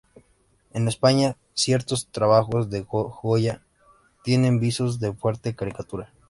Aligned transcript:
En 0.71 0.87
España 0.87 1.37
ciertos 1.53 2.07
trabajos 2.07 2.71
de 2.71 2.81
Goya 2.81 3.61
tienen 4.23 4.59
visos 4.59 4.99
de 4.99 5.13
fuerte 5.13 5.53
caricatura. 5.53 6.11